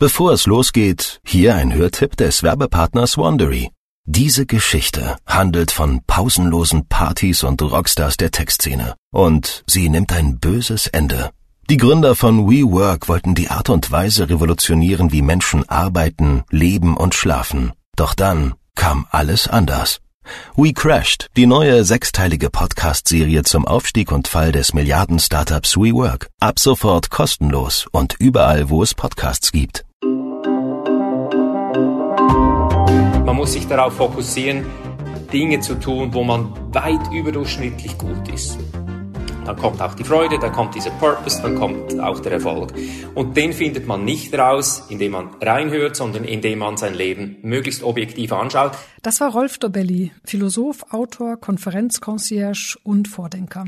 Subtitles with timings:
[0.00, 3.72] Bevor es losgeht, hier ein Hörtipp des Werbepartners Wandery.
[4.04, 8.94] Diese Geschichte handelt von pausenlosen Partys und Rockstars der Textszene.
[9.10, 11.30] Und sie nimmt ein böses Ende.
[11.68, 17.16] Die Gründer von WeWork wollten die Art und Weise revolutionieren, wie Menschen arbeiten, leben und
[17.16, 17.72] schlafen.
[17.96, 19.98] Doch dann kam alles anders.
[20.54, 26.28] We Crashed, die neue sechsteilige Podcast-Serie zum Aufstieg und Fall des Milliarden-Startups WeWork.
[26.38, 29.87] Ab sofort kostenlos und überall, wo es Podcasts gibt.
[32.18, 34.66] Man muss sich darauf fokussieren,
[35.32, 38.58] Dinge zu tun, wo man weit überdurchschnittlich gut ist.
[39.48, 42.70] Dann kommt auch die Freude, dann kommt dieser Purpose, dann kommt auch der Erfolg.
[43.14, 47.82] Und den findet man nicht raus, indem man reinhört, sondern indem man sein Leben möglichst
[47.82, 48.72] objektiv anschaut.
[49.02, 53.64] Das war Rolf Dobelli, Philosoph, Autor, Konferenzconcierge und Vordenker.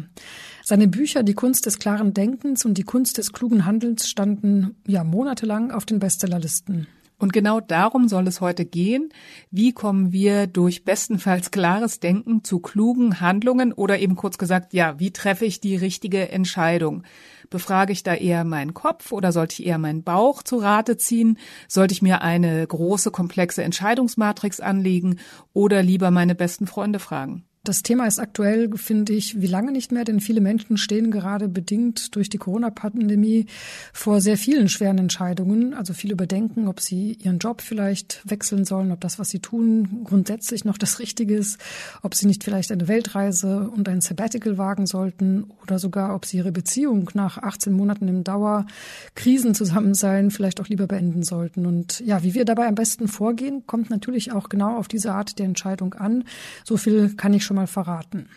[0.63, 5.03] Seine Bücher Die Kunst des klaren Denkens und Die Kunst des klugen Handelns standen ja
[5.03, 6.89] monatelang auf den Bestsellerlisten.
[7.21, 9.11] Und genau darum soll es heute gehen.
[9.51, 14.99] Wie kommen wir durch bestenfalls klares Denken zu klugen Handlungen oder eben kurz gesagt, ja,
[14.99, 17.03] wie treffe ich die richtige Entscheidung?
[17.51, 21.37] Befrage ich da eher meinen Kopf oder sollte ich eher meinen Bauch zu Rate ziehen?
[21.69, 25.19] Sollte ich mir eine große, komplexe Entscheidungsmatrix anlegen
[25.53, 27.45] oder lieber meine besten Freunde fragen?
[27.63, 31.47] Das Thema ist aktuell, finde ich, wie lange nicht mehr, denn viele Menschen stehen gerade
[31.47, 33.45] bedingt durch die Corona-Pandemie
[33.93, 35.75] vor sehr vielen schweren Entscheidungen.
[35.75, 40.05] Also viel überdenken, ob sie ihren Job vielleicht wechseln sollen, ob das, was sie tun,
[40.05, 41.61] grundsätzlich noch das Richtige ist,
[42.01, 46.39] ob sie nicht vielleicht eine Weltreise und ein Sabbatical wagen sollten oder sogar, ob sie
[46.39, 51.67] ihre Beziehung nach 18 Monaten im Dauerkrisen zusammen sein vielleicht auch lieber beenden sollten.
[51.67, 55.39] Und ja, wie wir dabei am besten vorgehen, kommt natürlich auch genau auf diese Art
[55.39, 56.25] der Entscheidung an.
[56.65, 58.29] So viel kann ich mal verraten.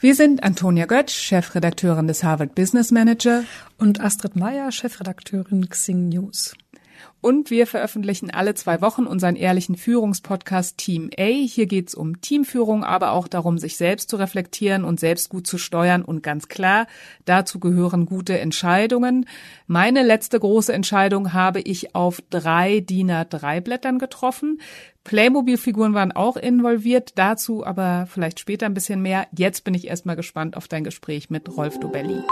[0.00, 3.44] Wir sind Antonia Götsch, Chefredakteurin des Harvard Business Manager
[3.78, 6.54] und Astrid Meyer, Chefredakteurin Xing News.
[7.20, 11.24] Und wir veröffentlichen alle zwei Wochen unseren ehrlichen Führungspodcast Team A.
[11.24, 15.56] Hier geht's um Teamführung, aber auch darum, sich selbst zu reflektieren und selbst gut zu
[15.56, 16.02] steuern.
[16.02, 16.86] Und ganz klar,
[17.24, 19.26] dazu gehören gute Entscheidungen.
[19.66, 24.60] Meine letzte große Entscheidung habe ich auf drei DIN A3 Blättern getroffen.
[25.04, 29.26] Playmobil-Figuren waren auch involviert, dazu aber vielleicht später ein bisschen mehr.
[29.36, 32.22] Jetzt bin ich erstmal gespannt auf dein Gespräch mit Rolf Dobelli.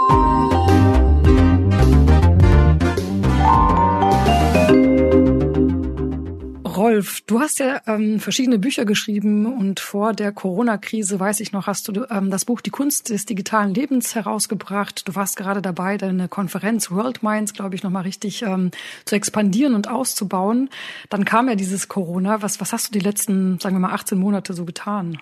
[6.75, 11.67] Rolf, du hast ja ähm, verschiedene Bücher geschrieben und vor der Corona-Krise, weiß ich noch,
[11.67, 15.07] hast du ähm, das Buch Die Kunst des digitalen Lebens herausgebracht.
[15.07, 18.71] Du warst gerade dabei, deine Konferenz World Minds, glaube ich, nochmal richtig ähm,
[19.05, 20.69] zu expandieren und auszubauen.
[21.09, 22.41] Dann kam ja dieses Corona.
[22.41, 25.19] Was, was hast du die letzten, sagen wir mal, 18 Monate so getan?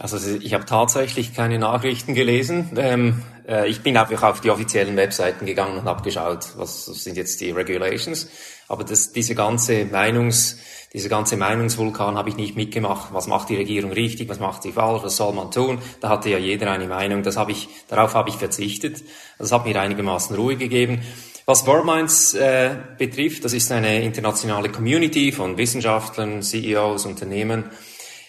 [0.00, 2.70] Also ich habe tatsächlich keine Nachrichten gelesen.
[2.76, 7.16] Ähm, äh, ich bin einfach auf die offiziellen Webseiten gegangen und habe geschaut, was sind
[7.16, 8.28] jetzt die Regulations.
[8.68, 10.60] Aber das, diese ganze Meinungs,
[10.92, 13.12] diese ganze Meinungsvulkan habe ich nicht mitgemacht.
[13.12, 15.80] Was macht die Regierung richtig, was macht sie falsch, was soll man tun?
[16.00, 17.24] Da hatte ja jeder eine Meinung.
[17.24, 19.02] Das habe ich, darauf habe ich verzichtet.
[19.36, 21.02] Das hat mir einigermaßen Ruhe gegeben.
[21.44, 27.64] Was WorldMinds äh, betrifft, das ist eine internationale Community von Wissenschaftlern, CEOs, Unternehmen,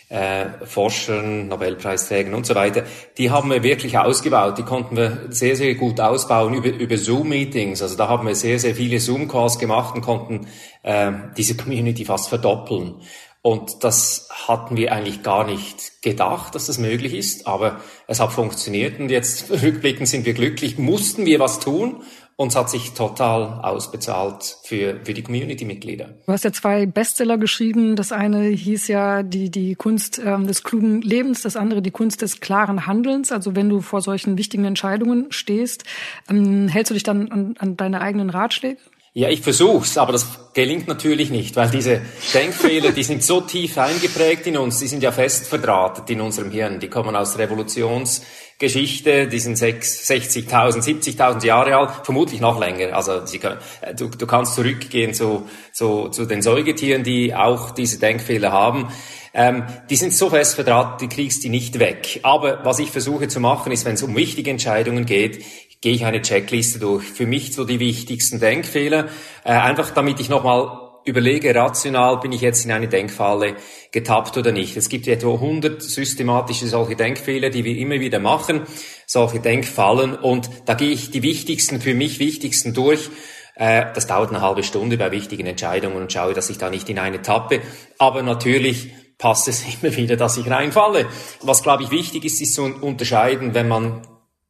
[0.10, 2.84] äh, Forschern, Nobelpreisträgern und so weiter,
[3.18, 4.58] die haben wir wirklich ausgebaut.
[4.58, 7.82] Die konnten wir sehr, sehr gut ausbauen über, über Zoom-Meetings.
[7.82, 10.48] Also da haben wir sehr, sehr viele Zoom-Calls gemacht und konnten
[10.84, 12.96] äh, diese Community fast verdoppeln.
[13.42, 18.34] Und das hatten wir eigentlich gar nicht gedacht, dass das möglich ist, aber es hat
[18.34, 20.78] funktioniert und jetzt rückblickend sind wir glücklich.
[20.78, 22.04] Mussten wir was tun
[22.40, 26.06] und es hat sich total ausbezahlt für, für die Community-Mitglieder.
[26.26, 27.98] Du hast ja zwei Bestseller geschrieben.
[27.98, 32.22] Das eine hieß ja die, die Kunst ähm, des klugen Lebens, das andere die Kunst
[32.22, 33.34] des klaren Handelns.
[33.34, 35.84] Also wenn du vor solchen wichtigen Entscheidungen stehst,
[36.30, 38.80] ähm, hältst du dich dann an, an deine eigenen Ratschläge?
[39.12, 42.00] Ja, ich versuch's, aber das gelingt natürlich nicht, weil diese
[42.34, 46.52] Denkfehler, die sind so tief eingeprägt in uns, die sind ja fest verdrahtet in unserem
[46.52, 46.80] Hirn.
[46.80, 48.22] Die kommen aus Revolutions
[48.60, 52.94] Geschichte, die sind 60.000, 70.000 Jahre alt, vermutlich noch länger.
[52.94, 58.00] Also können, äh, du, du kannst zurückgehen zu, zu, zu den Säugetieren, die auch diese
[58.00, 58.90] Denkfehler haben.
[59.34, 62.20] Ähm, die sind so fest verdrahtet, die kriegst du nicht weg.
[62.24, 65.42] Aber was ich versuche zu machen, ist, wenn es um wichtige Entscheidungen geht,
[65.80, 67.06] gehe ich eine Checkliste durch.
[67.06, 69.08] Für mich so die wichtigsten Denkfehler,
[69.46, 73.56] äh, einfach damit ich nochmal überlege rational, bin ich jetzt in eine Denkfalle
[73.92, 74.78] getappt oder nicht.
[74.78, 78.64] Es gibt etwa 100 systematische solche Denkfehler, die wir immer wieder machen,
[79.06, 83.10] solche Denkfallen und da gehe ich die wichtigsten, für mich wichtigsten durch.
[83.56, 86.90] Äh, das dauert eine halbe Stunde bei wichtigen Entscheidungen und schaue, dass ich da nicht
[86.90, 87.62] in eine tappe.
[87.98, 91.08] Aber natürlich passt es immer wieder, dass ich reinfalle.
[91.42, 94.02] Was, glaube ich, wichtig ist, ist zu unterscheiden, wenn man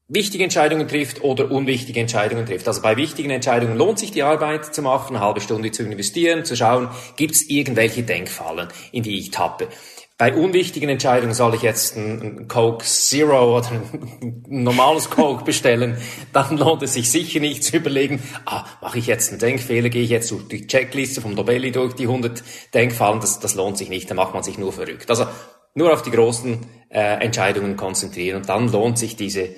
[0.09, 2.67] wichtige Entscheidungen trifft oder unwichtige Entscheidungen trifft.
[2.67, 6.43] Also bei wichtigen Entscheidungen lohnt sich die Arbeit zu machen, eine halbe Stunde zu investieren,
[6.43, 9.69] zu schauen, gibt es irgendwelche Denkfallen, in die ich tappe.
[10.17, 15.95] Bei unwichtigen Entscheidungen soll ich jetzt ein, Coke Zero oder ein normales Coke bestellen,
[16.33, 20.03] dann lohnt es sich sicher nicht zu überlegen, ah, mache ich jetzt einen Denkfehler, gehe
[20.03, 23.87] ich jetzt durch die Checkliste vom Dobelli durch die 100 Denkfallen, das, das lohnt sich
[23.87, 25.09] nicht, da macht man sich nur verrückt.
[25.09, 25.25] Also
[25.73, 29.49] nur auf die großen äh, Entscheidungen konzentrieren und dann lohnt sich diese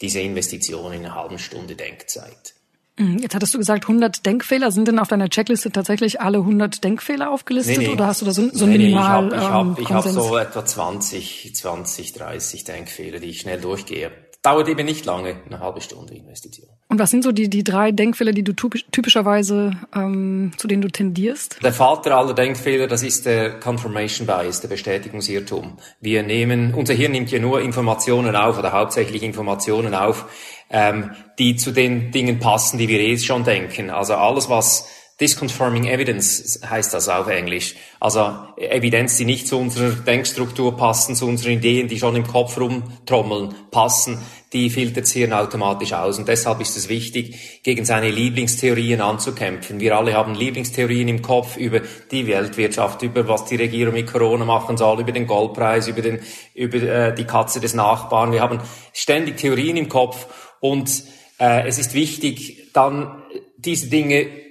[0.00, 2.54] diese Investition in einer halben Stunde Denkzeit.
[2.98, 4.72] Mhm, jetzt hattest du gesagt, 100 Denkfehler.
[4.72, 7.92] Sind denn auf deiner Checkliste tatsächlich alle 100 Denkfehler aufgelistet nee, nee.
[7.92, 10.36] oder hast du da so, so nee, minimal nee, Ich habe hab, ich hab so
[10.36, 14.10] etwa 20, 20, 30 Denkfehler, die ich schnell durchgehe
[14.42, 16.68] dauert eben nicht lange, eine halbe Stunde Investition.
[16.88, 20.88] Und was sind so die, die drei Denkfehler, die du typischerweise, ähm, zu denen du
[20.88, 21.62] tendierst?
[21.62, 25.78] Der Vater aller Denkfehler, das ist der Confirmation Bias, der Bestätigungsirrtum.
[26.00, 30.26] Wir nehmen, unser Hirn nimmt ja nur Informationen auf oder hauptsächlich Informationen auf,
[30.70, 33.90] ähm, die zu den Dingen passen, die wir eh schon denken.
[33.90, 34.88] Also alles, was
[35.20, 37.74] Disconfirming Evidence heißt das auf Englisch.
[37.98, 42.56] Also Evidenz, die nicht zu unserer Denkstruktur passen, zu unseren Ideen, die schon im Kopf
[42.56, 44.18] rumtrommeln, passen,
[44.52, 46.18] die filtert das Hirn automatisch aus.
[46.20, 49.80] Und deshalb ist es wichtig, gegen seine Lieblingstheorien anzukämpfen.
[49.80, 51.80] Wir alle haben Lieblingstheorien im Kopf über
[52.12, 56.20] die Weltwirtschaft, über was die Regierung mit Corona machen soll, über den Goldpreis, über, den,
[56.54, 58.30] über äh, die Katze des Nachbarn.
[58.30, 58.60] Wir haben
[58.92, 60.28] ständig Theorien im Kopf
[60.60, 61.02] und
[61.40, 63.22] äh, es ist wichtig, dann
[63.56, 64.47] diese Dinge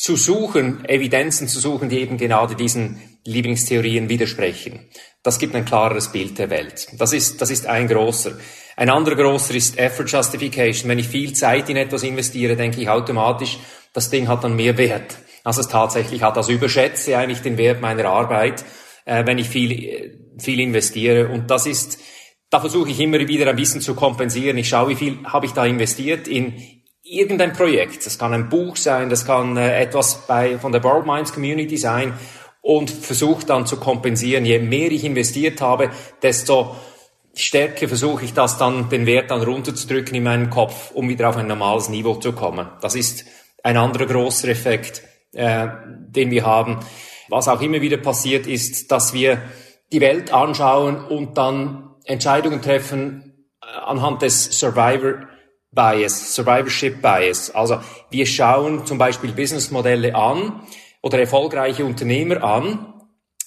[0.00, 4.88] zu suchen, Evidenzen zu suchen, die eben genau diesen Lieblingstheorien widersprechen.
[5.22, 6.88] Das gibt ein klareres Bild der Welt.
[6.96, 8.32] Das ist, das ist ein großer.
[8.78, 10.88] Ein anderer großer ist Effort Justification.
[10.88, 13.58] Wenn ich viel Zeit in etwas investiere, denke ich automatisch,
[13.92, 16.38] das Ding hat dann mehr Wert, als es tatsächlich hat.
[16.38, 18.64] Also überschätze eigentlich den Wert meiner Arbeit,
[19.04, 21.28] äh, wenn ich viel, äh, viel investiere.
[21.28, 21.98] Und das ist,
[22.48, 24.56] da versuche ich immer wieder ein bisschen zu kompensieren.
[24.56, 28.06] Ich schaue, wie viel habe ich da investiert in irgendein Projekt.
[28.06, 31.76] Das kann ein Buch sein, das kann äh, etwas bei, von der Borrowed Minds Community
[31.76, 32.14] sein
[32.60, 34.44] und versuche dann zu kompensieren.
[34.44, 35.90] Je mehr ich investiert habe,
[36.22, 36.76] desto
[37.34, 41.36] stärker versuche ich das dann, den Wert dann runterzudrücken in meinem Kopf, um wieder auf
[41.36, 42.68] ein normales Niveau zu kommen.
[42.80, 43.24] Das ist
[43.62, 45.02] ein anderer großer Effekt,
[45.32, 46.80] äh, den wir haben.
[47.28, 49.42] Was auch immer wieder passiert, ist, dass wir
[49.92, 55.26] die Welt anschauen und dann Entscheidungen treffen äh, anhand des Survivor
[55.72, 57.50] Bias, Survivorship Bias.
[57.50, 57.80] Also
[58.10, 60.62] wir schauen zum Beispiel Businessmodelle an
[61.02, 62.94] oder erfolgreiche Unternehmer an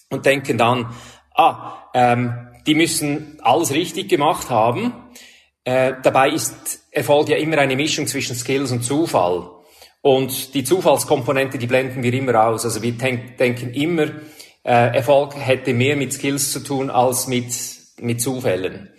[0.10, 0.94] und denken dann,
[1.36, 4.94] ah, ähm, die müssen alles richtig gemacht haben.
[5.66, 9.50] Äh, dabei ist Erfolg ja immer eine Mischung zwischen Skills und Zufall.
[10.02, 12.66] Und die Zufallskomponente, die blenden wir immer aus.
[12.66, 14.08] Also wir denk denken immer,
[14.64, 17.54] äh, Erfolg hätte mehr mit Skills zu tun als mit,
[18.00, 18.93] mit Zufällen.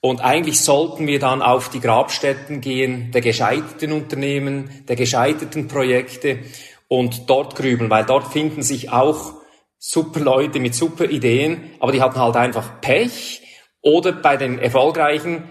[0.00, 6.38] Und eigentlich sollten wir dann auf die Grabstätten gehen der gescheiterten Unternehmen, der gescheiterten Projekte
[6.86, 9.34] und dort grübeln, weil dort finden sich auch
[9.78, 13.42] super Leute mit super Ideen, aber die hatten halt einfach Pech.
[13.80, 15.44] Oder bei den Erfolgreichen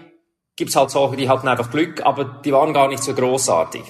[0.56, 3.82] gibt's halt solche, die hatten einfach Glück, aber die waren gar nicht so großartig.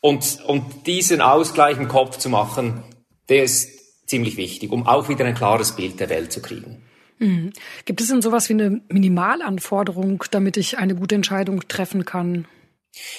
[0.00, 2.84] Und, und diesen Ausgleich im Kopf zu machen,
[3.28, 6.82] der ist ziemlich wichtig, um auch wieder ein klares Bild der Welt zu kriegen.
[7.20, 7.52] Mhm.
[7.84, 12.46] Gibt es denn sowas wie eine Minimalanforderung, damit ich eine gute Entscheidung treffen kann?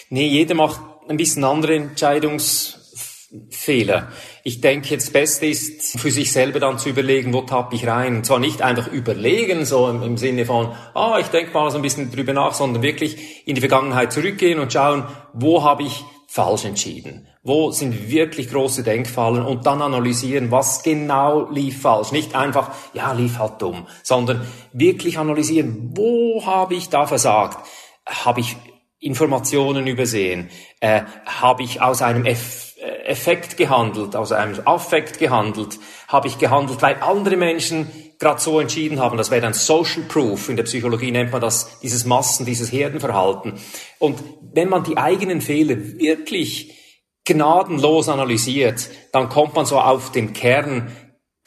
[0.10, 4.12] Nee, jeder macht ein bisschen andere Entscheidungsfehler.
[4.44, 7.86] Ich denke, jetzt das Beste ist, für sich selber dann zu überlegen, wo tappe ich
[7.86, 8.16] rein.
[8.18, 11.78] Und zwar nicht einfach überlegen, so im, im Sinne von, ah, ich denke mal so
[11.78, 16.04] ein bisschen drüber nach, sondern wirklich in die Vergangenheit zurückgehen und schauen, wo habe ich
[16.32, 17.28] falsch entschieden?
[17.44, 22.14] Wo sind wirklich große Denkfallen und dann analysieren, was genau lief falsch.
[22.14, 27.68] Nicht einfach, ja, lief halt dumm, sondern wirklich analysieren, wo habe ich da versagt?
[28.06, 28.56] Habe ich
[29.00, 30.50] Informationen übersehen?
[30.80, 32.70] Äh, habe ich aus einem Eff
[33.06, 35.80] Effekt gehandelt, aus einem Affekt gehandelt?
[36.08, 37.92] Habe ich gehandelt, weil andere Menschen
[38.22, 39.18] gerade so entschieden haben.
[39.18, 40.48] Das wäre dann Social Proof.
[40.48, 43.60] In der Psychologie nennt man das dieses Massen, dieses Herdenverhalten.
[43.98, 44.24] Und
[44.54, 46.78] wenn man die eigenen Fehler wirklich
[47.26, 50.96] gnadenlos analysiert, dann kommt man so auf den Kern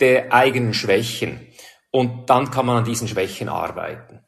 [0.01, 1.47] der eigenen Schwächen.
[1.93, 4.24] Und dann kann man an diesen Schwächen arbeiten.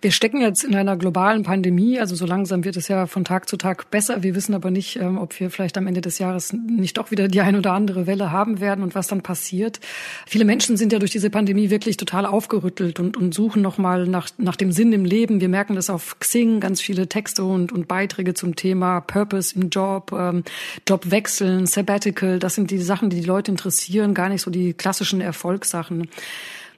[0.00, 3.48] Wir stecken jetzt in einer globalen Pandemie, also so langsam wird es ja von Tag
[3.48, 4.22] zu Tag besser.
[4.22, 7.28] Wir wissen aber nicht, ähm, ob wir vielleicht am Ende des Jahres nicht doch wieder
[7.28, 9.80] die ein oder andere Welle haben werden und was dann passiert.
[10.26, 14.28] Viele Menschen sind ja durch diese Pandemie wirklich total aufgerüttelt und, und suchen nochmal nach,
[14.38, 15.40] nach dem Sinn im Leben.
[15.40, 19.70] Wir merken das auf Xing, ganz viele Texte und, und Beiträge zum Thema Purpose im
[19.70, 20.44] Job, ähm,
[20.86, 22.38] Job wechseln, Sabbatical.
[22.38, 26.08] Das sind die Sachen, die die Leute interessieren, gar nicht so die klassischen Erfolgssachen.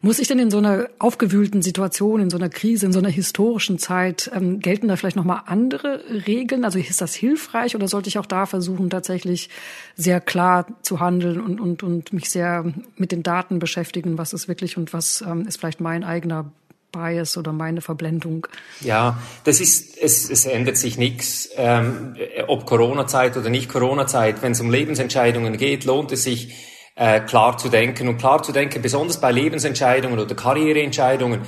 [0.04, 3.08] Muss ich denn in so einer aufgewühlten Situation, in so einer Krise, in so einer
[3.08, 6.66] historischen Zeit, ähm, gelten da vielleicht nochmal andere Regeln?
[6.66, 9.48] Also ist das hilfreich oder sollte ich auch da versuchen, tatsächlich
[9.96, 14.46] sehr klar zu handeln und, und, und mich sehr mit den Daten beschäftigen, was ist
[14.46, 16.52] wirklich und was ähm, ist vielleicht mein eigener
[16.92, 18.46] Bias oder meine Verblendung.
[18.82, 22.14] Ja, das ist, es, es ändert sich nichts, ähm,
[22.46, 24.42] ob Corona-Zeit oder nicht Corona-Zeit.
[24.42, 28.08] Wenn es um Lebensentscheidungen geht, lohnt es sich, äh, klar zu denken.
[28.08, 31.42] Und klar zu denken, besonders bei Lebensentscheidungen oder Karriereentscheidungen,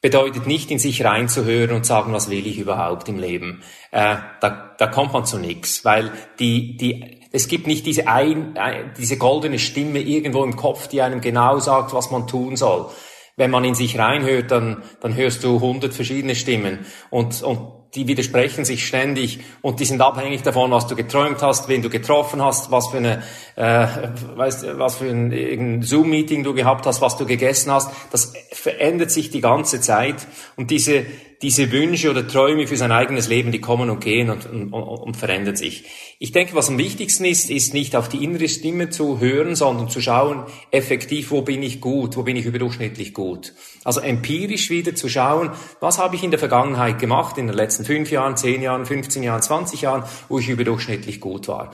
[0.00, 3.62] bedeutet nicht in sich reinzuhören und sagen, was will ich überhaupt im Leben.
[3.90, 8.56] Äh, da, da kommt man zu nichts, weil die, die, es gibt nicht diese, ein,
[8.96, 12.90] diese goldene Stimme irgendwo im Kopf, die einem genau sagt, was man tun soll
[13.38, 18.06] wenn man in sich reinhört, dann, dann hörst du hundert verschiedene Stimmen und, und die
[18.06, 22.40] widersprechen sich ständig und die sind abhängig davon, was du geträumt hast, wen du getroffen
[22.40, 23.24] hast, was für eine,
[23.56, 23.88] äh,
[24.36, 27.90] weißt, was für ein, ein Zoom-Meeting du gehabt hast, was du gegessen hast.
[28.12, 31.06] Das verändert sich die ganze Zeit und diese
[31.42, 35.16] diese Wünsche oder Träume für sein eigenes Leben, die kommen und gehen und, und, und
[35.16, 35.84] verändern sich.
[36.18, 39.88] Ich denke, was am wichtigsten ist, ist nicht auf die innere Stimme zu hören, sondern
[39.88, 43.54] zu schauen, effektiv, wo bin ich gut, wo bin ich überdurchschnittlich gut.
[43.84, 47.84] Also empirisch wieder zu schauen, was habe ich in der Vergangenheit gemacht, in den letzten
[47.84, 51.72] fünf Jahren, zehn Jahren, 15 Jahren, 20 Jahren, wo ich überdurchschnittlich gut war.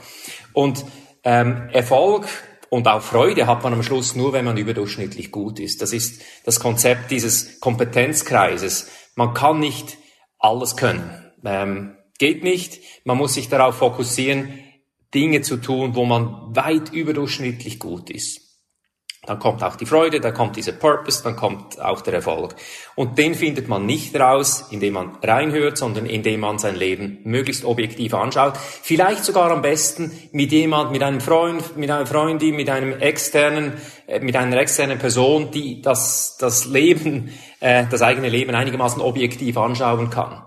[0.53, 0.85] Und
[1.23, 2.27] ähm, Erfolg
[2.69, 5.81] und auch Freude hat man am Schluss nur, wenn man überdurchschnittlich gut ist.
[5.81, 8.89] Das ist das Konzept dieses Kompetenzkreises.
[9.15, 9.97] Man kann nicht
[10.37, 11.31] alles können.
[11.43, 12.81] Ähm, geht nicht.
[13.05, 14.59] Man muss sich darauf fokussieren,
[15.13, 18.44] Dinge zu tun, wo man weit überdurchschnittlich gut ist.
[19.25, 22.55] Dann kommt auch die Freude, dann kommt dieser Purpose, dann kommt auch der Erfolg.
[22.95, 27.65] Und den findet man nicht raus, indem man reinhört, sondern indem man sein Leben möglichst
[27.65, 28.57] objektiv anschaut.
[28.57, 33.73] Vielleicht sogar am besten mit jemand, mit einem Freund, mit einer Freundin, mit einem externen,
[34.07, 39.57] äh, mit einer externen Person, die das, das Leben, äh, das eigene Leben einigermaßen objektiv
[39.57, 40.44] anschauen kann.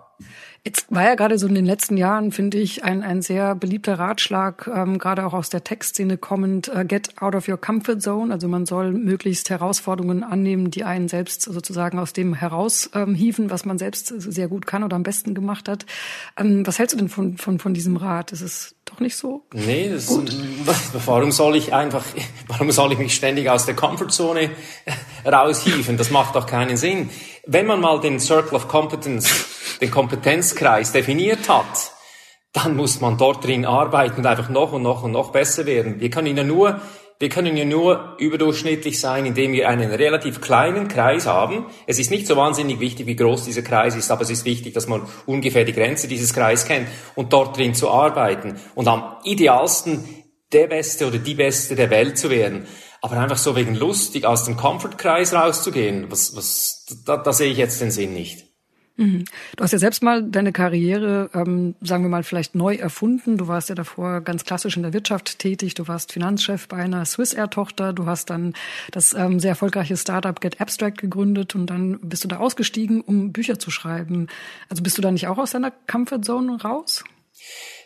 [0.69, 3.99] Jetzt war ja gerade so in den letzten Jahren, finde ich, ein, ein sehr beliebter
[3.99, 8.31] Ratschlag, ähm, gerade auch aus der Textszene kommend, uh, get out of your comfort zone.
[8.31, 13.65] Also man soll möglichst Herausforderungen annehmen, die einen selbst sozusagen aus dem heraushieven, ähm, was
[13.65, 15.87] man selbst sehr gut kann oder am besten gemacht hat.
[16.37, 18.33] Ähm, was hältst du denn von, von, von diesem Rat?
[18.33, 19.47] Ist es doch nicht so?
[19.55, 20.37] Nee, das, gut?
[21.07, 22.05] warum soll ich einfach,
[22.47, 24.51] warum soll ich mich ständig aus der Comfortzone
[25.25, 25.97] raushieven?
[25.97, 27.09] Das macht doch keinen Sinn.
[27.47, 29.48] Wenn man mal den Circle of Competence
[29.81, 31.93] den Kompetenzkreis definiert hat,
[32.53, 36.01] dann muss man dort drin arbeiten und einfach noch und noch und noch besser werden.
[36.01, 36.81] Wir können ja nur,
[37.19, 41.67] wir können ja nur überdurchschnittlich sein, indem wir einen relativ kleinen Kreis haben.
[41.87, 44.75] Es ist nicht so wahnsinnig wichtig, wie groß dieser Kreis ist, aber es ist wichtig,
[44.75, 49.17] dass man ungefähr die Grenze dieses Kreises kennt und dort drin zu arbeiten und am
[49.25, 50.05] idealsten
[50.53, 52.67] der Beste oder die Beste der Welt zu werden.
[53.01, 57.59] Aber einfach so wegen lustig aus dem Comfort-Kreis rauszugehen, was, was, da, da sehe ich
[57.59, 58.48] jetzt den Sinn nicht.
[58.99, 59.27] Mhm.
[59.57, 63.39] Du hast ja selbst mal deine Karriere, ähm, sagen wir mal, vielleicht neu erfunden.
[63.39, 65.75] Du warst ja davor ganz klassisch in der Wirtschaft tätig.
[65.75, 67.93] Du warst Finanzchef bei einer Swissair-Tochter.
[67.93, 68.55] Du hast dann
[68.91, 73.33] das ähm, sehr erfolgreiche Startup Get Abstract gegründet und dann bist du da ausgestiegen, um
[73.33, 74.27] Bücher zu schreiben.
[74.69, 77.05] Also bist du da nicht auch aus deiner Comfortzone raus?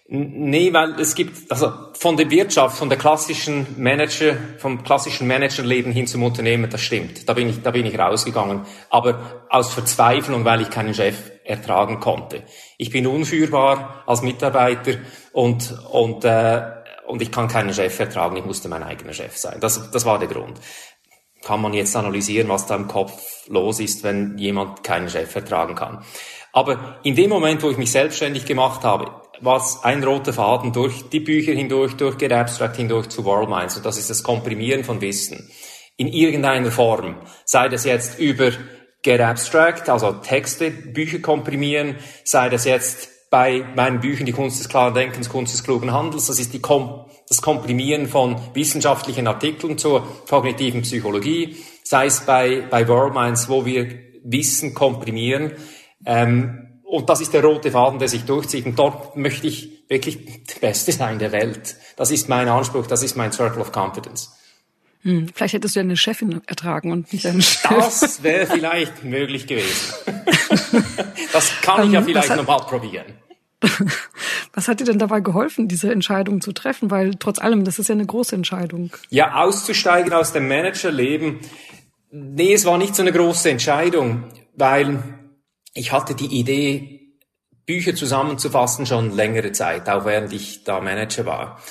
[0.08, 5.92] Nee, weil es gibt, also von der Wirtschaft, von der klassischen Manager, vom klassischen Managerleben
[5.92, 7.28] hin zum Unternehmen, das stimmt.
[7.28, 8.62] Da bin ich, da bin ich rausgegangen.
[8.90, 12.42] Aber aus Verzweiflung, weil ich keinen Chef ertragen konnte.
[12.78, 14.98] Ich bin unführbar als Mitarbeiter
[15.32, 16.62] und, und, äh,
[17.06, 18.36] und ich kann keinen Chef ertragen.
[18.36, 19.60] Ich musste mein eigener Chef sein.
[19.60, 20.58] Das, das war der Grund.
[21.42, 25.74] Kann man jetzt analysieren, was da im Kopf los ist, wenn jemand keinen Chef ertragen
[25.74, 26.04] kann.
[26.52, 31.08] Aber in dem Moment, wo ich mich selbstständig gemacht habe, was ein roter Faden durch
[31.10, 33.76] die Bücher hindurch, durch Get Abstract hindurch zu Worldminds.
[33.76, 35.50] Und das ist das Komprimieren von Wissen.
[35.96, 37.16] In irgendeiner Form.
[37.44, 38.52] Sei das jetzt über
[39.02, 44.68] Get Abstract, also Texte, Bücher komprimieren, sei das jetzt bei meinen Büchern Die Kunst des
[44.68, 50.06] klaren Denkens, Kunst des klugen Handels, das ist Kom das Komprimieren von wissenschaftlichen Artikeln zur
[50.28, 53.88] kognitiven Psychologie, sei es bei, bei Worldminds, wo wir
[54.22, 55.52] Wissen komprimieren.
[56.04, 58.66] Ähm, und das ist der rote Faden, der sich durchzieht.
[58.66, 61.76] Und dort möchte ich wirklich der Beste sein der Welt.
[61.96, 64.30] Das ist mein Anspruch, das ist mein Circle of Confidence.
[65.02, 67.70] Hm, vielleicht hättest du ja eine Chefin ertragen und nicht einen Chef.
[67.70, 69.94] Das wäre vielleicht möglich gewesen.
[71.32, 73.06] das kann ich ja ähm, vielleicht hat, nochmal probieren.
[74.52, 76.90] Was hat dir denn dabei geholfen, diese Entscheidung zu treffen?
[76.90, 78.92] Weil trotz allem, das ist ja eine große Entscheidung.
[79.08, 81.40] Ja, auszusteigen aus dem Managerleben.
[82.10, 85.02] Nee, es war nicht so eine große Entscheidung, weil
[85.74, 87.00] ich hatte die Idee,
[87.66, 91.62] Bücher zusammenzufassen schon längere Zeit, auch während ich da Manager war.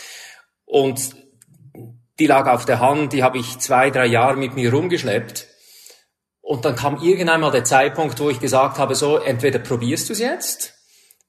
[0.66, 1.16] Und
[2.20, 5.48] die lag auf der Hand, die habe ich zwei, drei Jahre mit mir rumgeschleppt.
[6.42, 10.14] Und dann kam irgendwann mal der Zeitpunkt, wo ich gesagt habe, so, entweder probierst du
[10.14, 10.74] es jetzt,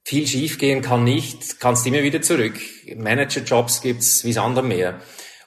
[0.05, 2.59] viel schiefgehen kann nicht, kannst immer wieder zurück.
[2.97, 5.01] Managerjobs gibt's wie Sand am Meer.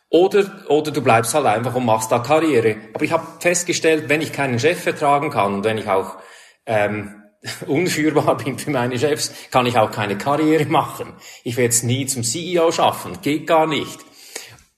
[0.09, 2.77] Oder, oder du bleibst halt einfach und machst da Karriere.
[2.93, 6.17] Aber ich habe festgestellt, wenn ich keinen Chef vertragen kann wenn ich auch
[6.65, 7.23] ähm,
[7.67, 11.13] unführbar bin für meine Chefs, kann ich auch keine Karriere machen.
[11.43, 13.99] Ich werde es nie zum CEO schaffen, geht gar nicht.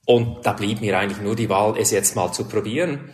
[0.06, 3.12] Und da blieb mir eigentlich nur die Wahl, es jetzt mal zu probieren.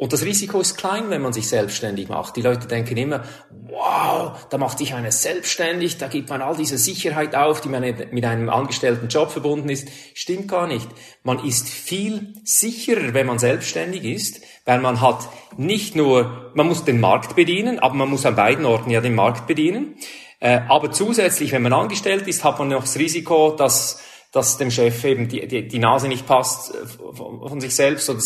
[0.00, 2.34] Und das Risiko ist klein, wenn man sich selbstständig macht.
[2.34, 6.78] Die Leute denken immer, wow, da macht sich einer selbstständig, da gibt man all diese
[6.78, 9.88] Sicherheit auf, die man mit einem angestellten Job verbunden ist.
[10.14, 10.88] Stimmt gar nicht.
[11.22, 15.28] Man ist viel sicherer, wenn man selbstständig ist, weil man hat
[15.58, 19.14] nicht nur, man muss den Markt bedienen, aber man muss an beiden Orten ja den
[19.14, 19.96] Markt bedienen.
[20.38, 24.00] Äh, aber zusätzlich, wenn man angestellt ist, hat man noch das Risiko, dass
[24.32, 28.20] dass dem Chef eben die, die, die Nase nicht passt äh, von sich selbst oder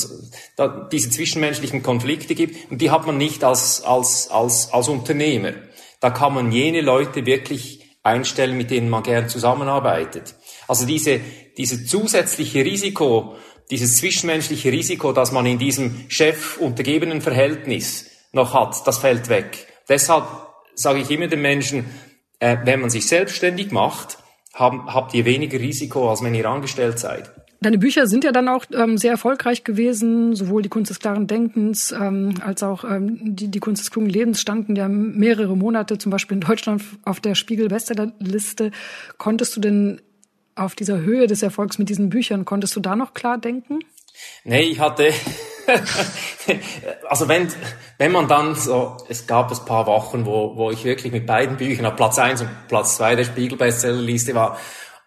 [0.56, 2.70] da diese zwischenmenschlichen Konflikte gibt.
[2.70, 5.52] Und die hat man nicht als, als, als, als Unternehmer.
[6.00, 10.34] Da kann man jene Leute wirklich einstellen, mit denen man gern zusammenarbeitet.
[10.68, 11.20] Also diese,
[11.56, 13.36] diese zusätzliche Risiko,
[13.70, 19.66] dieses zwischenmenschliche Risiko, das man in diesem Chef-untergebenen Verhältnis noch hat, das fällt weg.
[19.88, 20.26] Deshalb
[20.74, 21.86] sage ich immer den Menschen,
[22.40, 24.18] äh, wenn man sich selbstständig macht,
[24.54, 27.30] haben, habt ihr weniger Risiko, als wenn ihr angestellt seid.
[27.60, 31.26] Deine Bücher sind ja dann auch ähm, sehr erfolgreich gewesen, sowohl die Kunst des klaren
[31.26, 35.96] Denkens ähm, als auch ähm, die, die Kunst des klugen Lebens standen ja mehrere Monate
[35.96, 38.70] zum Beispiel in Deutschland auf der Spiegel-Bestsellerliste.
[39.16, 40.02] Konntest du denn
[40.56, 43.78] auf dieser Höhe des Erfolgs mit diesen Büchern, konntest du da noch klar denken?
[44.44, 45.10] Nee, ich hatte,
[47.08, 47.48] also wenn,
[47.98, 51.56] wenn man dann so, es gab ein paar Wochen, wo, wo ich wirklich mit beiden
[51.56, 54.58] Büchern auf Platz eins und Platz zwei der Spiegel-Bestsellerliste war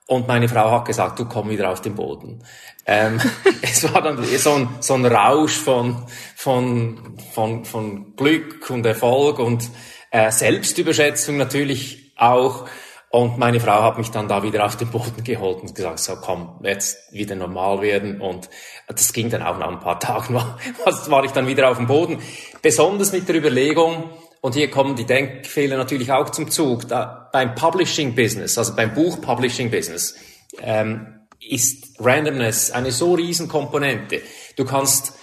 [0.07, 2.43] und meine Frau hat gesagt, du komm wieder auf den Boden.
[2.85, 3.19] Ähm,
[3.61, 9.39] es war dann so ein, so ein Rausch von, von, von, von Glück und Erfolg
[9.39, 9.69] und
[10.11, 12.67] äh, Selbstüberschätzung natürlich auch.
[13.09, 16.17] Und meine Frau hat mich dann da wieder auf den Boden geholt und gesagt, so
[16.17, 18.19] komm, jetzt wieder normal werden.
[18.19, 18.49] Und
[18.87, 21.87] das ging dann auch nach ein paar Tagen, war, war ich dann wieder auf dem
[21.87, 22.19] Boden.
[22.61, 24.09] Besonders mit der Überlegung,
[24.41, 28.93] und hier kommen die Denkfehler natürlich auch zum Zug, da, beim Publishing Business, also beim
[28.93, 30.15] Buch Publishing Business,
[30.61, 34.21] ähm, ist Randomness eine so riesen Komponente.
[34.55, 35.13] Du kannst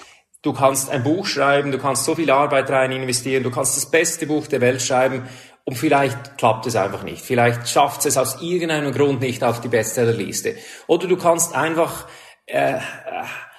[0.43, 3.91] Du kannst ein Buch schreiben, du kannst so viel Arbeit rein investieren, du kannst das
[3.91, 5.27] beste Buch der Welt schreiben
[5.65, 7.25] und vielleicht klappt es einfach nicht.
[7.25, 10.57] Vielleicht schafft es aus irgendeinem Grund nicht auf die Bestsellerliste.
[10.87, 12.07] Oder du kannst einfach
[12.47, 12.79] äh,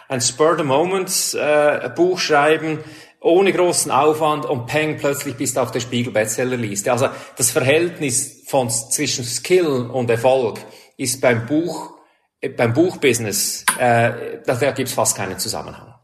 [0.08, 2.80] ein Spur the Moment äh, Buch schreiben
[3.20, 6.92] ohne großen Aufwand und peng, plötzlich bist du auf der Spiegel Bestsellerliste.
[6.92, 10.60] Also das Verhältnis von zwischen Skill und Erfolg
[10.96, 11.96] ist beim Buch
[12.40, 15.95] äh, beim Buchbusiness äh, da, da gibt es fast keinen Zusammenhang.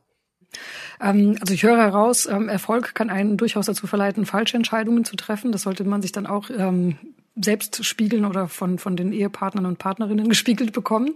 [1.01, 5.15] Ähm, also ich höre heraus, ähm, Erfolg kann einen durchaus dazu verleiten, falsche Entscheidungen zu
[5.15, 5.51] treffen.
[5.51, 6.97] Das sollte man sich dann auch ähm,
[7.39, 11.15] selbst spiegeln oder von, von den Ehepartnern und Partnerinnen gespiegelt bekommen.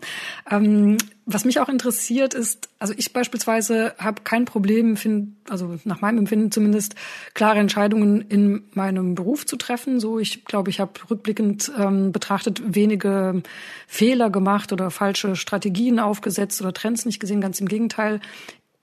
[0.49, 6.01] Ähm, was mich auch interessiert ist, also ich beispielsweise habe kein Problem, find, also nach
[6.01, 6.95] meinem Empfinden zumindest,
[7.33, 9.99] klare Entscheidungen in meinem Beruf zu treffen.
[9.99, 13.41] So, ich glaube, ich habe rückblickend ähm, betrachtet wenige
[13.87, 17.41] Fehler gemacht oder falsche Strategien aufgesetzt oder Trends nicht gesehen.
[17.41, 18.21] Ganz im Gegenteil.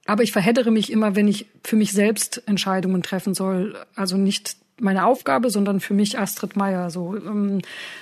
[0.06, 3.76] Aber ich verheddere mich immer, wenn ich für mich selbst Entscheidungen treffen soll.
[3.94, 6.90] Also nicht meine Aufgabe, sondern für mich Astrid Meyer.
[6.90, 7.60] So, ähm,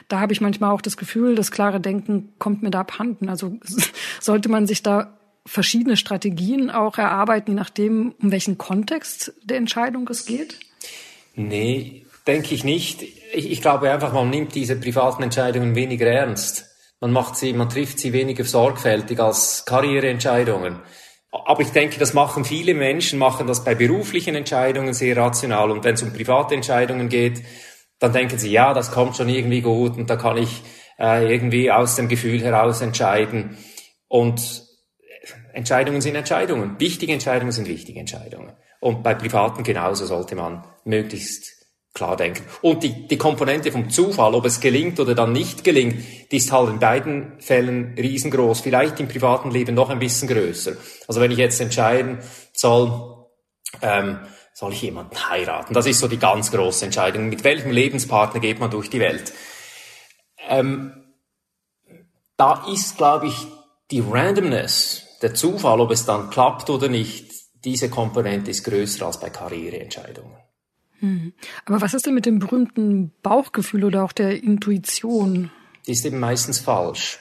[0.09, 3.29] da habe ich manchmal auch das Gefühl, das klare Denken kommt mir da abhanden.
[3.29, 3.59] Also
[4.21, 10.09] sollte man sich da verschiedene Strategien auch erarbeiten, je nachdem, um welchen Kontext der Entscheidung
[10.09, 10.59] es geht?
[11.35, 13.03] Nee, denke ich nicht.
[13.03, 16.67] Ich, ich glaube einfach, man nimmt diese privaten Entscheidungen weniger ernst.
[17.01, 20.81] Man macht sie, man trifft sie weniger sorgfältig als Karriereentscheidungen.
[21.33, 25.71] Aber ich denke, das machen viele Menschen, machen das bei beruflichen Entscheidungen sehr rational.
[25.71, 27.43] Und wenn es um private Entscheidungen geht,
[28.01, 30.63] dann denken sie, ja, das kommt schon irgendwie gut und da kann ich
[30.99, 33.59] äh, irgendwie aus dem Gefühl heraus entscheiden.
[34.09, 34.65] Und
[35.53, 36.81] Entscheidungen sind Entscheidungen.
[36.81, 38.53] Wichtige Entscheidungen sind wichtige Entscheidungen.
[38.81, 41.60] Und bei privaten genauso sollte man möglichst
[41.93, 42.45] klar denken.
[42.63, 46.53] Und die, die Komponente vom Zufall, ob es gelingt oder dann nicht gelingt, die ist
[46.53, 48.61] halt in beiden Fällen riesengroß.
[48.61, 50.73] Vielleicht im privaten Leben noch ein bisschen größer.
[51.09, 52.19] Also wenn ich jetzt entscheiden
[52.53, 53.27] soll,
[53.83, 54.21] ähm,
[54.53, 55.75] soll ich jemanden heiraten?
[55.75, 57.29] Das ist so die ganz große Entscheidung.
[57.29, 59.33] Mit welchem Lebenspartner geht man durch die Welt?
[60.49, 60.93] Ähm,
[62.37, 63.47] da ist, glaube ich,
[63.91, 67.31] die Randomness, der Zufall, ob es dann klappt oder nicht,
[67.65, 70.37] diese Komponente ist größer als bei Karriereentscheidungen.
[71.01, 71.33] Hm.
[71.67, 75.51] Aber was ist denn mit dem berühmten Bauchgefühl oder auch der Intuition?
[75.87, 77.19] Die ist eben meistens falsch.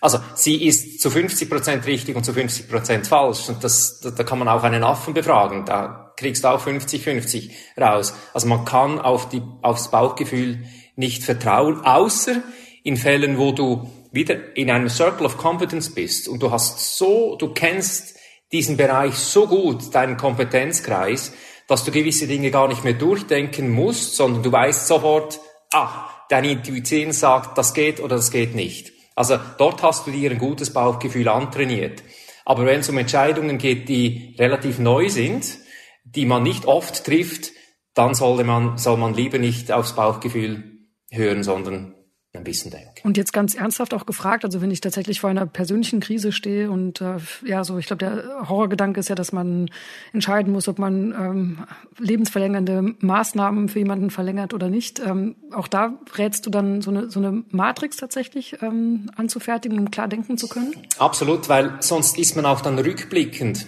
[0.00, 3.48] Also sie ist zu 50 Prozent richtig und zu 50 Prozent falsch.
[3.48, 5.64] Und das, da, da kann man auch einen Affen befragen.
[5.64, 7.50] Da kriegst du auch 50-50
[7.80, 8.14] raus.
[8.32, 10.64] Also man kann auf die, aufs Bauchgefühl
[10.96, 12.42] nicht vertrauen, außer
[12.82, 17.36] in Fällen, wo du wieder in einem Circle of Competence bist und du hast so,
[17.36, 18.16] du kennst
[18.52, 21.32] diesen Bereich so gut, deinen Kompetenzkreis,
[21.68, 25.40] dass du gewisse Dinge gar nicht mehr durchdenken musst, sondern du weißt sofort,
[25.72, 28.92] ah, deine Intuition sagt, das geht oder das geht nicht.
[29.14, 32.02] Also dort hast du dir ein gutes Bauchgefühl antrainiert.
[32.44, 35.58] Aber wenn es um Entscheidungen geht, die relativ neu sind,
[36.04, 37.50] die man nicht oft trifft,
[37.94, 41.95] dann soll man, soll man lieber nicht aufs Bauchgefühl hören, sondern
[42.36, 42.90] ein bisschen denken.
[43.02, 46.70] Und jetzt ganz ernsthaft auch gefragt, also wenn ich tatsächlich vor einer persönlichen Krise stehe
[46.70, 49.70] und äh, ja, so ich glaube, der Horrorgedanke ist ja, dass man
[50.12, 51.58] entscheiden muss, ob man ähm,
[51.98, 55.00] lebensverlängernde Maßnahmen für jemanden verlängert oder nicht.
[55.00, 59.90] Ähm, auch da rätst du dann so eine, so eine Matrix tatsächlich ähm, anzufertigen, um
[59.90, 60.74] klar denken zu können?
[60.98, 63.66] Absolut, weil sonst ist man auch dann rückblickend.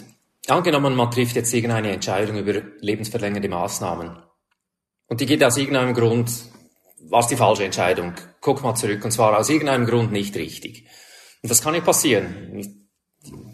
[0.48, 4.18] Angenommen, man trifft jetzt irgendeine Entscheidung über lebensverlängernde Maßnahmen.
[5.08, 6.30] Und die geht aus irgendeinem Grund
[7.08, 8.14] war es die falsche Entscheidung.
[8.40, 9.04] Guck mal zurück.
[9.04, 10.86] Und zwar aus irgendeinem Grund nicht richtig.
[11.42, 12.84] Und das kann ja passieren.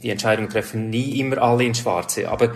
[0.03, 2.29] Die Entscheidungen treffen nie immer alle ins Schwarze.
[2.31, 2.55] Aber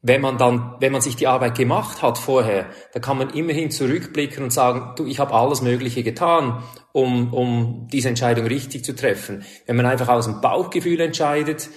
[0.00, 3.70] wenn man dann, wenn man sich die Arbeit gemacht hat vorher, dann kann man immerhin
[3.70, 8.94] zurückblicken und sagen, du, ich habe alles Mögliche getan, um, um diese Entscheidung richtig zu
[8.94, 9.44] treffen.
[9.66, 11.68] Wenn man einfach aus dem Bauchgefühl entscheidet,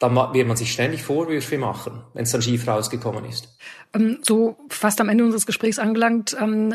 [0.00, 3.56] dann wird man sich ständig Vorwürfe machen, wenn es dann schief rausgekommen ist.
[3.94, 6.74] Ähm, so fast am Ende unseres Gesprächs angelangt, ähm,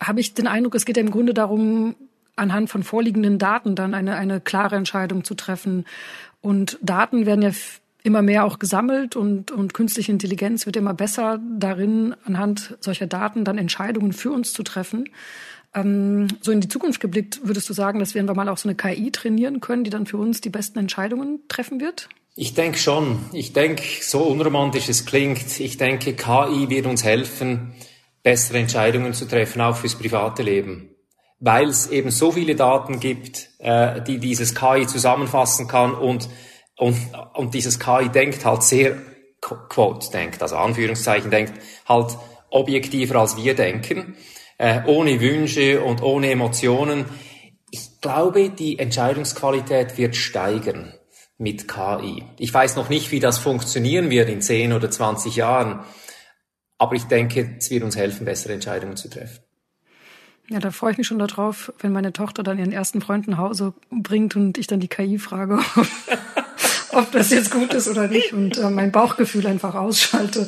[0.00, 1.94] habe ich den Eindruck, es geht ja im Grunde darum,
[2.36, 5.84] anhand von vorliegenden Daten dann eine, eine klare Entscheidung zu treffen.
[6.40, 7.52] Und Daten werden ja
[8.02, 13.44] immer mehr auch gesammelt und, und künstliche Intelligenz wird immer besser darin, anhand solcher Daten
[13.44, 15.08] dann Entscheidungen für uns zu treffen.
[15.74, 18.68] Ähm, so in die Zukunft geblickt, würdest du sagen, dass wir irgendwann mal auch so
[18.68, 22.08] eine KI trainieren können, die dann für uns die besten Entscheidungen treffen wird?
[22.36, 23.20] Ich denke schon.
[23.32, 27.72] Ich denke, so unromantisch es klingt, ich denke, KI wird uns helfen,
[28.24, 30.90] bessere Entscheidungen zu treffen, auch fürs private Leben.
[31.38, 36.28] Weil es eben so viele Daten gibt, äh, die dieses KI zusammenfassen kann und,
[36.76, 36.96] und,
[37.34, 38.96] und dieses KI denkt halt sehr,
[39.40, 41.52] Quote denkt, also Anführungszeichen denkt,
[41.86, 42.16] halt
[42.48, 44.16] objektiver als wir denken,
[44.56, 47.04] äh, ohne Wünsche und ohne Emotionen.
[47.70, 50.94] Ich glaube, die Entscheidungsqualität wird steigern
[51.36, 52.22] mit KI.
[52.38, 55.84] Ich weiß noch nicht, wie das funktionieren wird in 10 oder 20 Jahren.
[56.78, 59.40] Aber ich denke, es wird uns helfen, bessere Entscheidungen zu treffen.
[60.50, 63.38] Ja, da freue ich mich schon darauf, wenn meine Tochter dann ihren ersten Freund nach
[63.38, 65.58] Hause bringt und ich dann die KI frage,
[66.92, 70.46] ob das jetzt gut ist oder nicht und äh, mein Bauchgefühl einfach ausschalte.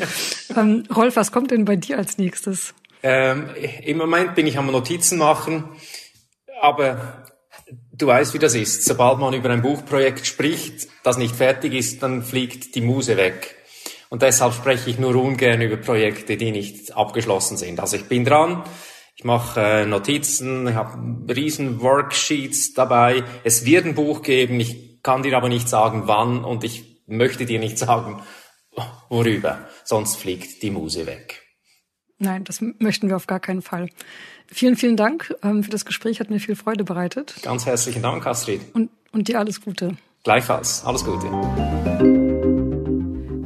[0.54, 2.74] Ähm, Rolf, was kommt denn bei dir als nächstes?
[3.02, 3.48] Ähm,
[3.84, 5.64] Im Moment bin ich am Notizen machen,
[6.60, 7.24] aber
[7.92, 8.84] du weißt, wie das ist.
[8.84, 13.56] Sobald man über ein Buchprojekt spricht, das nicht fertig ist, dann fliegt die Muse weg.
[14.08, 17.80] Und deshalb spreche ich nur ungern über Projekte, die nicht abgeschlossen sind.
[17.80, 18.62] Also ich bin dran,
[19.16, 23.24] ich mache äh, Notizen, ich habe riesen Worksheets dabei.
[23.44, 27.46] Es wird ein Buch geben, ich kann dir aber nicht sagen, wann und ich möchte
[27.46, 28.22] dir nicht sagen,
[29.08, 29.68] worüber.
[29.84, 31.42] Sonst fliegt die Muse weg.
[32.18, 33.88] Nein, das möchten wir auf gar keinen Fall.
[34.46, 37.34] Vielen, vielen Dank ähm, für das Gespräch, hat mir viel Freude bereitet.
[37.42, 38.60] Ganz herzlichen Dank, Astrid.
[38.74, 39.96] Und, und dir alles Gute.
[40.24, 42.15] Gleichfalls, alles Gute.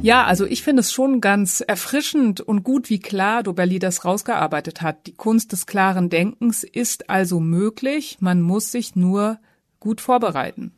[0.01, 4.81] Ja, also ich finde es schon ganz erfrischend und gut, wie klar Doberli das rausgearbeitet
[4.81, 5.05] hat.
[5.05, 9.39] Die Kunst des klaren Denkens ist also möglich, man muss sich nur
[9.79, 10.71] gut vorbereiten.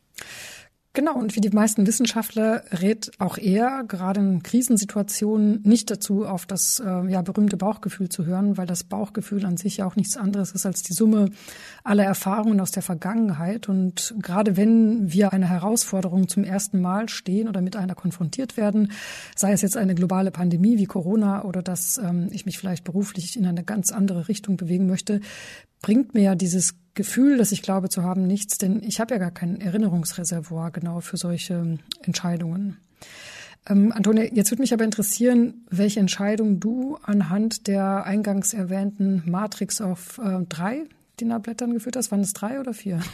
[0.96, 6.46] Genau, und wie die meisten Wissenschaftler rät auch er, gerade in Krisensituationen, nicht dazu, auf
[6.46, 10.16] das äh, ja, berühmte Bauchgefühl zu hören, weil das Bauchgefühl an sich ja auch nichts
[10.16, 11.30] anderes ist als die Summe
[11.82, 13.68] aller Erfahrungen aus der Vergangenheit.
[13.68, 18.92] Und gerade wenn wir einer Herausforderung zum ersten Mal stehen oder mit einer konfrontiert werden,
[19.34, 23.36] sei es jetzt eine globale Pandemie wie Corona oder dass ähm, ich mich vielleicht beruflich
[23.36, 25.20] in eine ganz andere Richtung bewegen möchte,
[25.82, 29.18] bringt mir ja dieses Gefühl, das ich glaube zu haben, nichts, denn ich habe ja
[29.18, 32.78] gar kein Erinnerungsreservoir genau für solche Entscheidungen.
[33.68, 39.80] Ähm, Antonia, jetzt würde mich aber interessieren, welche Entscheidung du anhand der eingangs erwähnten Matrix
[39.80, 40.84] auf äh, drei
[41.20, 42.10] DIN-A-Blättern geführt hast?
[42.10, 43.00] Waren es drei oder vier?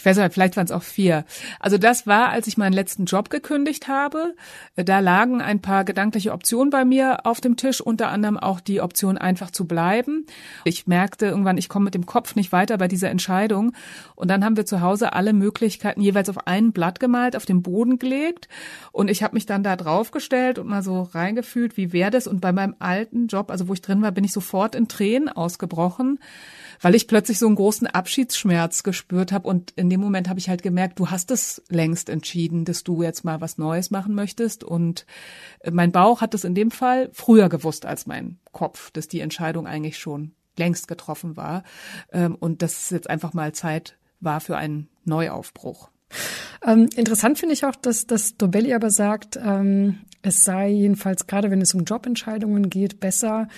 [0.00, 1.26] Ich weiß nicht, vielleicht waren es auch vier.
[1.58, 4.34] Also das war, als ich meinen letzten Job gekündigt habe.
[4.74, 8.80] Da lagen ein paar gedankliche Optionen bei mir auf dem Tisch, unter anderem auch die
[8.80, 10.24] Option, einfach zu bleiben.
[10.64, 13.72] Ich merkte irgendwann, ich komme mit dem Kopf nicht weiter bei dieser Entscheidung.
[14.14, 17.60] Und dann haben wir zu Hause alle Möglichkeiten jeweils auf ein Blatt gemalt, auf den
[17.60, 18.48] Boden gelegt.
[18.92, 22.26] Und ich habe mich dann da draufgestellt und mal so reingefühlt, wie wäre das?
[22.26, 25.28] Und bei meinem alten Job, also wo ich drin war, bin ich sofort in Tränen
[25.28, 26.18] ausgebrochen,
[26.80, 30.48] weil ich plötzlich so einen großen Abschiedsschmerz gespürt habe und in dem Moment habe ich
[30.48, 34.64] halt gemerkt, du hast es längst entschieden, dass du jetzt mal was Neues machen möchtest
[34.64, 35.06] und
[35.60, 39.20] äh, mein Bauch hat es in dem Fall früher gewusst als mein Kopf, dass die
[39.20, 41.64] Entscheidung eigentlich schon längst getroffen war
[42.12, 45.90] ähm, und dass es jetzt einfach mal Zeit war für einen Neuaufbruch.
[46.66, 51.50] Ähm, interessant finde ich auch, dass, dass Dobelli aber sagt, ähm, es sei jedenfalls gerade,
[51.50, 53.48] wenn es um Jobentscheidungen geht, besser,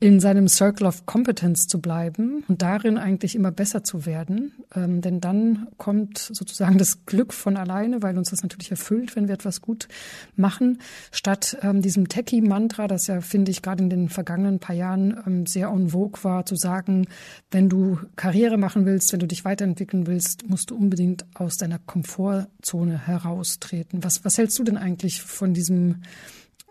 [0.00, 4.52] in seinem Circle of Competence zu bleiben und darin eigentlich immer besser zu werden.
[4.76, 9.26] Ähm, denn dann kommt sozusagen das Glück von alleine, weil uns das natürlich erfüllt, wenn
[9.26, 9.88] wir etwas gut
[10.36, 10.78] machen,
[11.10, 15.46] statt ähm, diesem Techie-Mantra, das ja, finde ich, gerade in den vergangenen paar Jahren ähm,
[15.46, 17.08] sehr en vogue war, zu sagen,
[17.50, 21.80] wenn du Karriere machen willst, wenn du dich weiterentwickeln willst, musst du unbedingt aus deiner
[21.80, 24.04] Komfortzone heraustreten.
[24.04, 26.02] Was, was hältst du denn eigentlich von diesem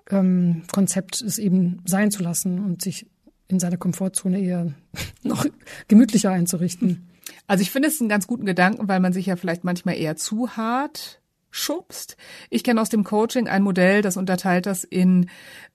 [0.09, 3.07] ähm, Konzept, es eben sein zu lassen und sich
[3.47, 4.73] in seiner Komfortzone eher
[5.23, 5.45] noch
[5.87, 7.07] gemütlicher einzurichten.
[7.45, 10.15] Also ich finde es einen ganz guten Gedanken, weil man sich ja vielleicht manchmal eher
[10.15, 11.21] zu hart
[11.57, 12.17] schubst.
[12.49, 15.29] Ich kenne aus dem Coaching ein Modell, das unterteilt das in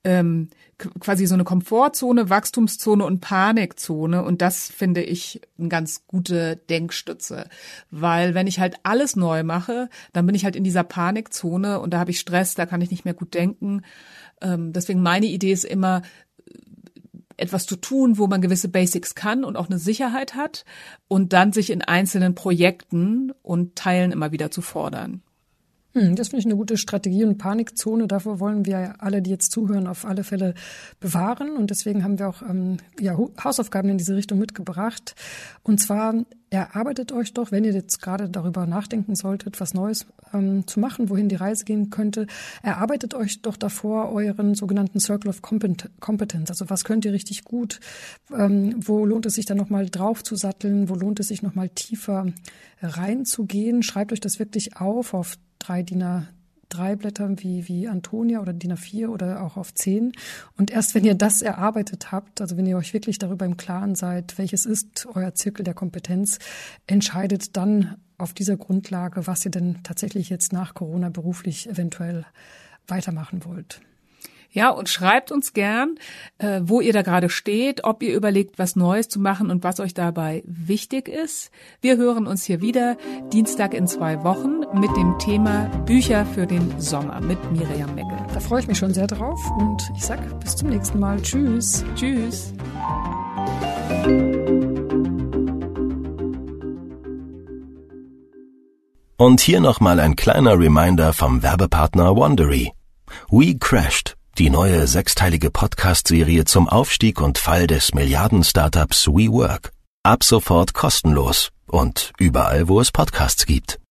[0.04, 4.22] ähm, quasi so eine Komfortzone, Wachstumszone und Panikzone.
[4.24, 7.48] Und das finde ich eine ganz gute Denkstütze.
[7.90, 11.92] Weil wenn ich halt alles neu mache, dann bin ich halt in dieser Panikzone und
[11.92, 13.82] da habe ich Stress, da kann ich nicht mehr gut denken.
[14.40, 16.02] Ähm, deswegen meine Idee ist immer,
[17.36, 20.64] etwas zu tun, wo man gewisse Basics kann und auch eine Sicherheit hat
[21.08, 25.22] und dann sich in einzelnen Projekten und Teilen immer wieder zu fordern.
[25.94, 28.06] Hm, das finde ich eine gute Strategie und Panikzone.
[28.06, 30.54] Davor wollen wir alle, die jetzt zuhören, auf alle Fälle
[31.00, 31.56] bewahren.
[31.56, 35.14] Und deswegen haben wir auch ähm, ja, Hausaufgaben in diese Richtung mitgebracht.
[35.62, 36.14] Und zwar
[36.48, 41.10] erarbeitet euch doch, wenn ihr jetzt gerade darüber nachdenken solltet, was Neues ähm, zu machen,
[41.10, 42.26] wohin die Reise gehen könnte,
[42.62, 46.50] erarbeitet euch doch davor euren sogenannten Circle of Competence.
[46.50, 47.80] Also was könnt ihr richtig gut?
[48.34, 50.88] Ähm, wo lohnt es sich dann nochmal drauf zu satteln?
[50.88, 52.26] Wo lohnt es sich nochmal tiefer
[52.80, 53.82] reinzugehen?
[53.82, 56.26] Schreibt euch das wirklich auf auf drei DIN A
[56.72, 60.12] drei Blättern wie, wie Antonia oder DIN A4 oder auch auf zehn.
[60.56, 63.94] Und erst wenn ihr das erarbeitet habt, also wenn ihr euch wirklich darüber im Klaren
[63.94, 66.38] seid, welches ist euer Zirkel der Kompetenz,
[66.86, 72.24] entscheidet dann auf dieser Grundlage, was ihr denn tatsächlich jetzt nach Corona beruflich eventuell
[72.86, 73.80] weitermachen wollt.
[74.52, 75.96] Ja, und schreibt uns gern,
[76.36, 79.80] äh, wo ihr da gerade steht, ob ihr überlegt, was Neues zu machen und was
[79.80, 81.50] euch dabei wichtig ist.
[81.80, 82.98] Wir hören uns hier wieder
[83.32, 88.18] Dienstag in zwei Wochen mit dem Thema Bücher für den Sommer mit Miriam Meckel.
[88.34, 91.20] Da freue ich mich schon sehr drauf und ich sag bis zum nächsten Mal.
[91.22, 91.82] Tschüss.
[91.94, 92.52] Tschüss.
[99.16, 102.72] Und hier nochmal ein kleiner Reminder vom Werbepartner Wandery.
[103.30, 109.72] We Crashed die neue sechsteilige Podcast-Serie zum Aufstieg und Fall des Milliarden-Startups WeWork.
[110.02, 113.81] Ab sofort kostenlos und überall, wo es Podcasts gibt.